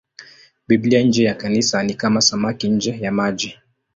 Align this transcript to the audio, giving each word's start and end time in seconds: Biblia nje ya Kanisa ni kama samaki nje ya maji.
Biblia 0.67 1.01
nje 1.01 1.23
ya 1.23 1.33
Kanisa 1.35 1.83
ni 1.83 1.93
kama 1.93 2.21
samaki 2.21 2.69
nje 2.69 2.97
ya 3.01 3.11
maji. 3.11 3.57